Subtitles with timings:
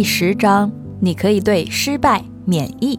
[0.00, 2.98] 第十章，你可以对失败免疫。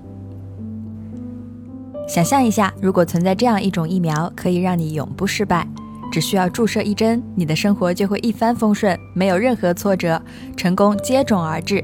[2.08, 5.68] 想象一下，如果存在这样一种疫苗，可以让你永不失败，
[6.12, 10.22] 只需要注射一针，你的生活就会一帆风顺，没有任何挫折，
[10.56, 11.84] 成功接踵而至。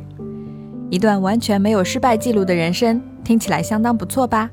[0.92, 4.52] 一段完全没有失败记录的人生，听起来相当不错吧？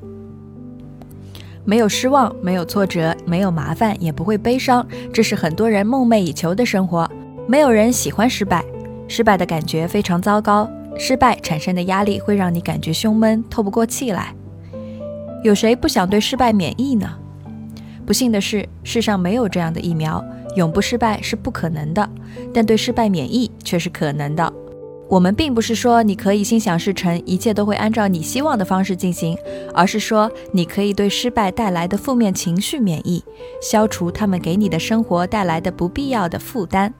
[1.67, 7.07] 没有失望，没有挫折，没有麻烦，也不会悲伤，这是很多人梦寐以求的生活。
[7.47, 8.65] 没有人喜欢失败。
[9.15, 10.69] 失败的感觉非常糟糕，
[10.99, 14.35] 失败产生的压力会让你感觉胸闷、透不过气来。
[15.45, 17.09] 有谁不想对失败免疫呢？
[18.05, 20.21] 不幸的是，世上没有这样的疫苗，
[20.57, 22.11] 永不失败是不可能的，
[22.53, 24.53] 但对失败免疫却是可能的。
[25.09, 29.39] 我们并不是说你可以心想事成，一切都会按照你希望的方式进行，
[29.73, 33.23] 而是说你可以对失败带来的负面情绪免疫，
[33.63, 36.93] 消除他们给你的生活带来的不必要的负担。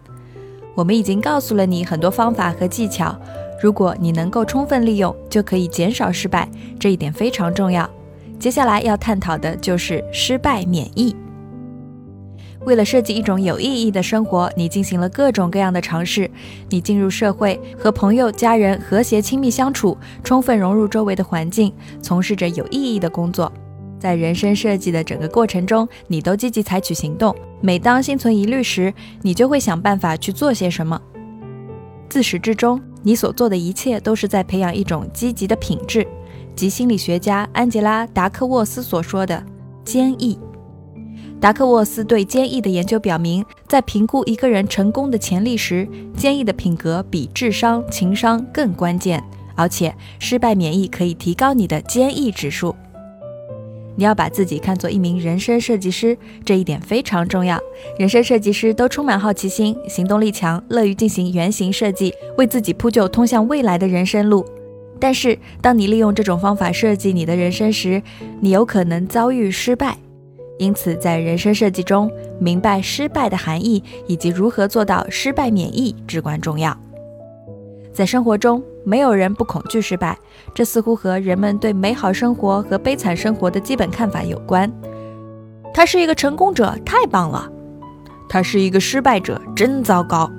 [0.75, 3.17] 我们已经告诉了你很多方法和技巧，
[3.63, 7.89] 如果你能够充分利用，就可以减少失败，这一点非常重要。
[8.39, 11.15] 接下来要探讨的就是失败免疫。
[12.65, 16.31] 为了设计一种有意义的生活，你进行了各种各样的尝试。
[16.71, 23.53] 你进入社会，和朋友、家人和谐亲密相处，充分融入周围的环境，从事着有意义的工作。
[24.05, 27.35] 在人生设计的整个过程中，你都积极采取行动。
[27.63, 31.01] 每当心存疑虑时，你就会想办法去做些什么。
[32.11, 36.07] 自始至终，你所做的一切都是在培养一种积极的品质，
[36.55, 39.43] 即心理学家安吉拉·达克沃斯所说的
[39.87, 40.39] “坚毅”。
[41.41, 49.25] 达克沃斯对坚毅的研究表明，在评估一个人成功的潜力时，坚毅的品格比智商、情商更关键，
[49.55, 52.77] 而且失败免疫可以提高你的坚毅指数。
[53.97, 57.59] 你要把自己看作一名人生设计师，这一点非常重要。
[57.99, 64.45] 人生设计师都充满好奇心，行动力强，乐于进行原型设计，为自己铺就通向未来的人生路。
[64.99, 68.03] 但是，当你利用这种方法设计你的人生时，
[68.41, 69.97] 你有可能遭遇失败。
[70.59, 76.77] 因此，在人生设计中，明白失败的含义以及如何做到失败免疫至关重要。
[77.93, 80.17] 在生活中，没有人不恐惧失败，
[80.55, 84.71] 这似乎和人们对美好生活和悲惨生活的基本看法有关。
[85.73, 87.51] 他是一个成功者，太棒了；
[88.29, 90.31] 他是一个失败者，真糟糕。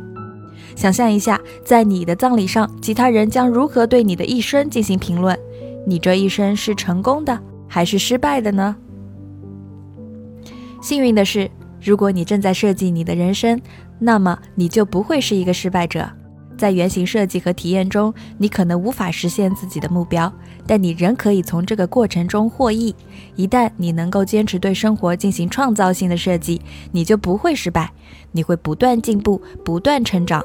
[0.76, 5.38] 想象一下，在你的葬礼上，其他人将如何对你的一生进行评论？
[5.88, 8.76] 你这一生是成功的还是失败的呢？
[10.82, 11.50] 幸运的是，
[11.82, 13.60] 如果你正在设计你的人生，
[14.00, 16.10] 那么你就不会是一个失败者。
[16.58, 20.32] 在原型设计和体验中，你可能无法实现自己的目标，
[20.66, 22.96] 但你仍可以从这个过程中获益。
[23.36, 26.62] 一旦你能够坚持对生活进行创造性的设计，
[26.92, 27.92] 你就不会失败，
[28.32, 30.42] 你会不断进步，不断成长。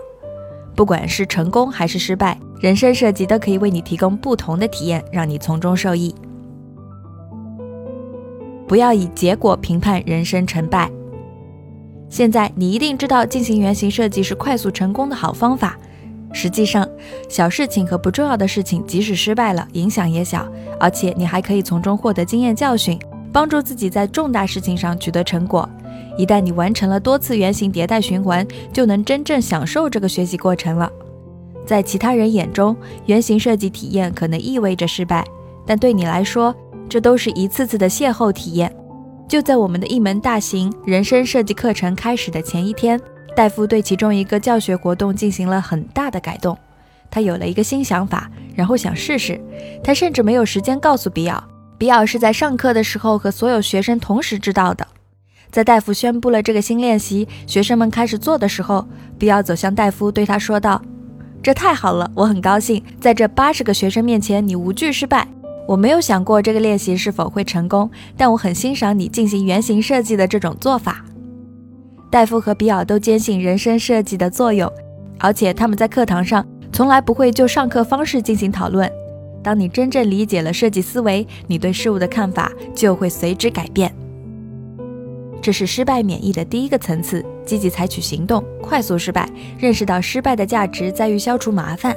[0.74, 6.14] 不管是成功还是失败，人生设计都可以为你提供不同的体验，让你从中受益。
[8.66, 10.90] 不要以结果评判人生成败。
[12.08, 15.76] 现在你一定知道，进行原型设计是快速成功的好方法。
[16.32, 16.88] 实际上，
[17.28, 20.46] 小事情和不重要的事情，即使失败了，影响也小，
[20.78, 22.98] 而且你还可以从中获得经验教训，
[23.32, 25.68] 帮助自己在重大事情上取得成果。
[26.16, 30.90] 一旦你完成了多次原型迭代循环，就能真正享受这个学习过程了。
[31.66, 32.76] 在其他人眼中，
[33.06, 35.24] 原型设计体验可能意味着失败，
[35.66, 36.54] 但对你来说，
[36.88, 38.72] 这都是一次次的邂逅体验。
[39.28, 43.00] 就在我们的一门大型人生设计课程开始的前一天。
[43.36, 46.58] 戴夫对其中一个教学活动进行了很大的改动，
[47.10, 49.40] 他有了一个新想法，然后想试试。
[49.82, 51.42] 他甚至没有时间告诉比尔，
[51.78, 54.86] 比尔是在上课的时候和所有学生同时知道的。
[55.50, 58.86] 在戴夫宣布了这个新练习，学生们开始做的时候，
[59.18, 60.80] 比尔走向戴夫，对他说道
[61.42, 65.26] ：“这太好了，我很高兴在这八十个学生面前你无惧失败。
[65.66, 71.04] 我没有想过这个练习是否会成功，但我很欣赏你进行原型设计的这种做法。”
[72.10, 74.70] 戴夫和比尔都坚信人生设计的作用，
[75.18, 78.90] 而且他们在课堂上从来不会就上课方式进行讨论。
[79.42, 83.94] 当你真正理解了设计思维，你对事物的看法就会随之改变。
[85.40, 91.96] 这是失败免疫的第一个层次：积极采取行动，快速失败，认识到失败的价值在于消除麻烦。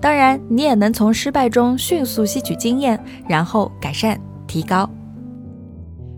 [0.00, 4.88] 当然，你也能从失败中迅速吸取经验，然后改善提高。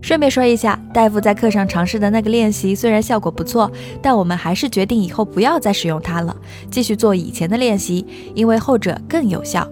[0.03, 3.71] 顺便说一下，大夫在课上尝试的那个练习虽然效果不错，
[4.01, 6.35] 但我们还是决定以后不要再使用它了，
[6.69, 8.05] 继续做以前的练习，
[8.35, 9.65] 因为后者更有效。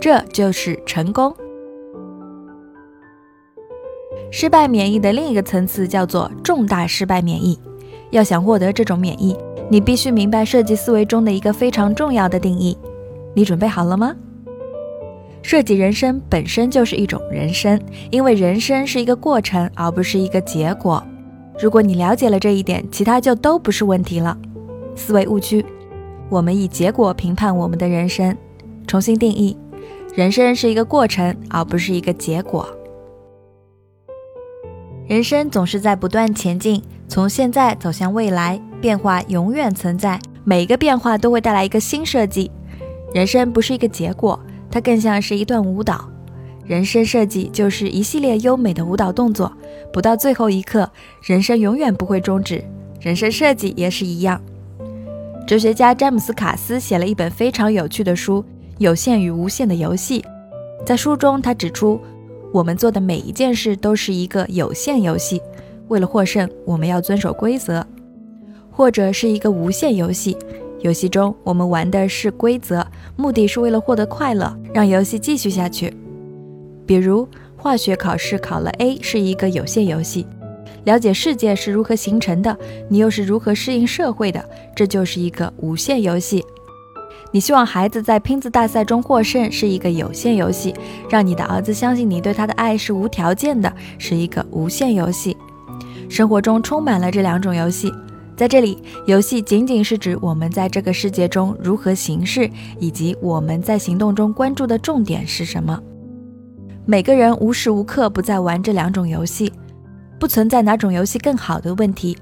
[0.00, 1.34] 这就是成功。
[4.30, 7.58] 失败免疫的另一个层次叫做重大失败免疫。
[8.12, 9.36] 要想获得这种免疫，
[9.68, 12.78] 你必须明白设计思维中的一个非常重要的定义：
[13.34, 14.14] 你准备好了吗？
[15.44, 17.78] 设计人生本身就是一种人生，
[18.10, 21.04] 因为人生是一个过程，而不是一个结果。
[21.60, 24.34] 如果你了解了这一点，其他就都不是问题了。
[24.96, 25.62] 思维误区，
[26.30, 28.34] 我们以结果评判我们的人生。
[28.86, 29.54] 重新定义，
[30.14, 32.66] 人生是一个过程，而不是一个结果。
[35.06, 42.50] 人生总是在不断前进，从现在走向未来，变化永远存在，每一个变化都会带来一个新设计。
[43.12, 44.40] 人生不是一个结果。
[44.74, 46.10] 它更像是一段舞蹈，
[46.66, 49.52] 人生设计就是一系列优美的舞蹈动作，
[49.92, 50.90] 不到最后一刻，
[51.22, 52.60] 人生永远不会终止。
[53.00, 54.42] 人生设计也是一样。
[55.46, 58.42] 哲学家詹姆斯·卡斯写了一本非常有趣的书
[58.78, 60.20] 《有限与无限的游戏》。
[60.84, 62.00] 在书中，他指出，
[62.52, 65.40] 我们做的每一件事都是一个有限游戏，
[65.86, 67.80] 为了获胜，我们要遵守规则；
[68.72, 70.36] 或者是一个无限游戏。
[70.84, 72.86] 游戏中，我们玩的是规则，
[73.16, 75.90] 目的是为了获得快乐，让游戏继续下去。
[76.84, 77.26] 比如，
[77.56, 80.26] 化学考试考了 A 是一个有限游戏，
[80.84, 82.54] 了解世界是如何形成的，
[82.90, 84.46] 你又是如何适应社会的，
[84.76, 86.44] 这就是一个无限游戏。
[87.32, 90.74] 你希望孩子在拼字大赛中获胜是一个有限游戏，
[91.08, 95.34] 让你的儿子相信你对他的爱是无条件的，是一个无限游戏。
[96.10, 97.90] 生活中充满了这两种游戏。
[98.36, 102.50] 在这里，游戏仅仅是指我们在这个世界中如何行事，
[102.80, 105.80] 以及我们在行动中关注的重点是什么。
[106.84, 109.52] 每个人无时无刻不在玩这两种游戏，
[110.18, 112.18] 不存在哪种游戏更好的问题。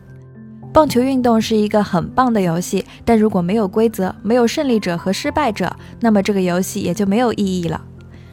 [0.73, 7.83] 棒球运动是一个很棒的游戏，但如果没有规则，没有胜利者和失败者，那么这个游戏也就没有意义了。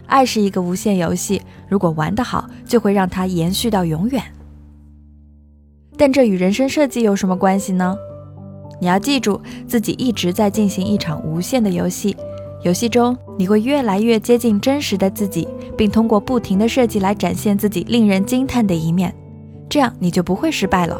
[0.05, 4.21] 爱是一个无限游戏，如果玩得好，就会让它延续到永远。
[5.99, 7.93] 但这与人生设计有什么关系呢？
[8.79, 12.15] 你要记住，自己一直在进行一场无限的游戏。
[12.63, 15.45] 游戏中，你会越来越接近真实的自己，
[15.77, 19.13] 并通过不停的设计来展现自己令人惊叹的一面。
[19.67, 20.97] 这样你就不会失败了。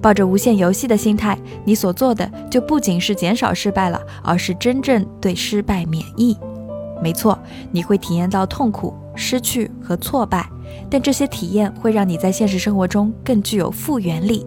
[0.00, 6.36] 抱着无限游戏的心态，你所做的就不仅是减少失败了，而是真正对失败免疫。
[7.00, 7.38] 没错，
[7.70, 10.48] 你会体验到痛苦、失去和挫败。
[10.90, 14.46] 但这些体验会让你在现实生活中更具有复原力。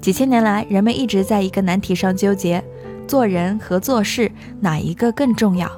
[0.00, 2.62] 几千年来，人们一直在一个难题上纠结：
[3.06, 4.30] 做人和做事
[4.60, 5.70] 哪一个更重要？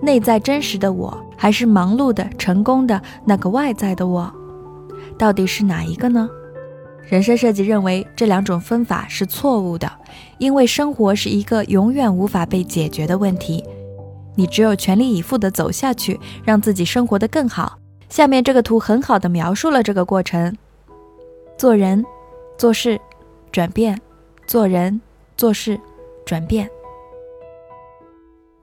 [0.00, 4.32] 内在真实的我，还是忙碌的、成功的那个外在的我？
[5.18, 6.28] 到底是哪一个呢？
[7.08, 9.90] 人生设计认为这两种分法是错误的，
[10.38, 13.62] 因为生活是一个永远无法被解决的问题。
[14.34, 17.76] 你只有全力以赴地走下去，让自己生活得更好。
[18.12, 20.54] 下面这个图很好的描述了这个过程：
[21.56, 22.04] 做人、
[22.58, 23.00] 做事、
[23.50, 23.96] 转变；
[24.46, 25.00] 做人、
[25.34, 25.80] 做事、
[26.26, 26.68] 转变。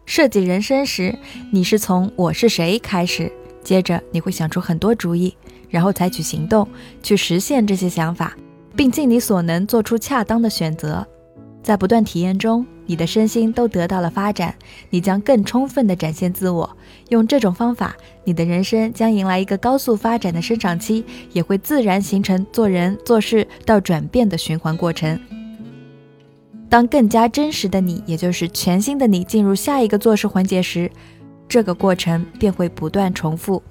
[0.06, 1.18] 设计人生时，
[1.52, 3.32] 你是从“我是谁”开始，
[3.64, 5.36] 接着你会想出很多主意，
[5.68, 6.68] 然后采取行动
[7.02, 8.38] 去实现这些想法，
[8.76, 11.04] 并尽你所能做出恰当的选择。
[11.64, 14.56] 在不断体验中，你的身心都得到了发展，
[14.90, 16.68] 你将更充分地展现自我。
[17.10, 25.20] 用这种方法，你的人生将迎来一个高速发展的生长期，也会自然形成做人做事到转变的循环过程。
[26.68, 30.90] 当更加真实的你，也就是全新的你，进入下一个做事环节时，
[31.48, 33.62] 这个过程便会不断重复。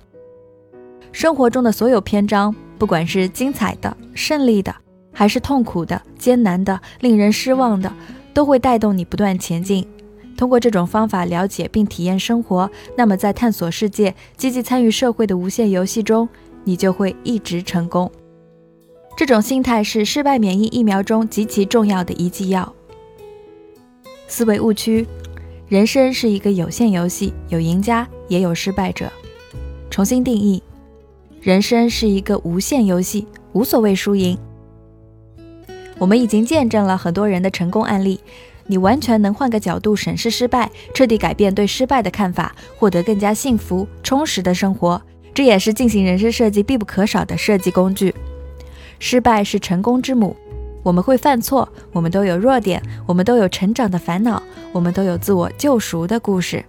[1.11, 4.73] 生活中的所有篇章，不管是精彩的、胜利的。
[5.11, 7.93] 还是痛苦的、艰难的、令人失望的，
[8.39, 9.85] 都会带动你不断前进。
[10.37, 16.29] 通过这种方法了解并体验生活，那么在探索世界、积极参与社会的无限游戏中，
[16.63, 18.09] 你就会一直成功。
[19.17, 22.73] 这种心态是失败免疫疫苗中极其重要的一剂药。
[24.29, 25.05] 思维误区：
[25.67, 29.11] 人生是一个有限游戏，有赢家也有失败者。
[29.91, 30.63] 重新定义：
[31.41, 34.39] 人生是一个无限游戏，无所谓输赢。
[35.99, 38.21] 我们已经见证了很多人的成功案例，
[38.67, 45.01] 你完全能换个角度审视失败，彻底改变对失败的看法，获得更加幸福充实的生活。
[45.35, 48.15] 这也是进行人生设计必不可少的设计工具。
[48.99, 50.37] 失败是成功之母，
[50.83, 56.65] 我们会犯错，我们都有弱点，我们都有成长的烦恼，我们都有自我救赎的故事。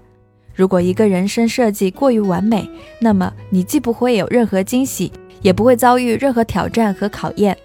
[0.54, 2.70] 如果一个人生设计过于完美，
[3.00, 7.58] 那么你既不会有任何惊喜，也不会遭遇任何挑战和考验。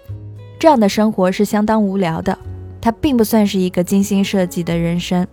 [0.57, 2.37] 这样的生活是相当无聊的，
[2.81, 5.27] 它并不算是一个精心设计的人生。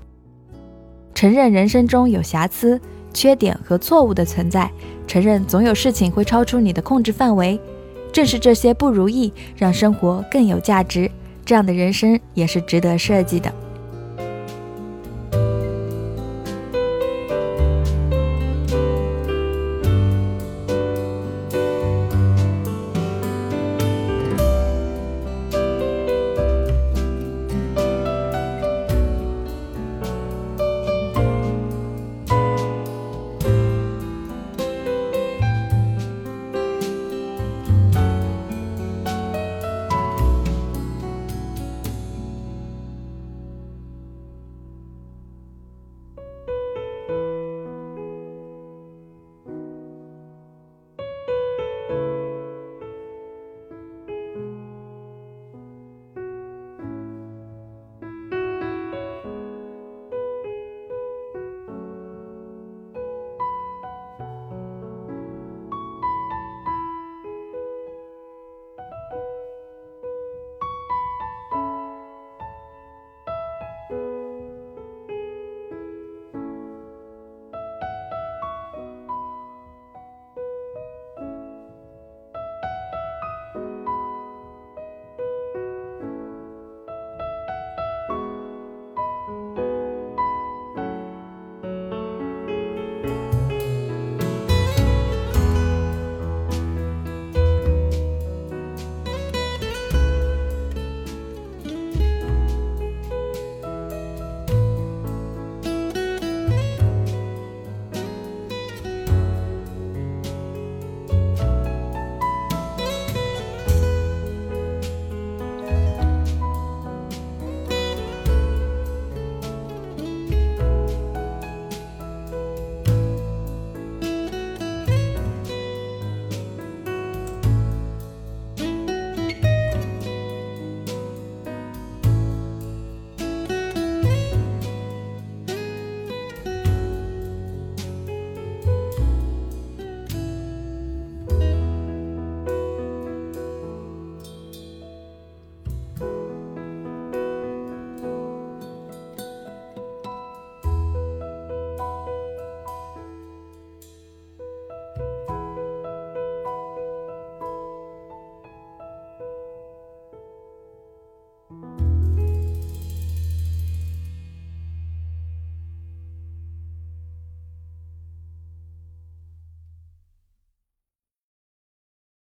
[1.14, 2.81] 承认人生中有瑕疵、
[3.14, 4.71] 缺点和错误的存在，
[5.07, 7.61] 承认总有事情会超出你的控制范围，
[8.12, 11.11] 正是这些不如意让生活更有价值。
[11.45, 13.52] 这样的人生也是值得设计的。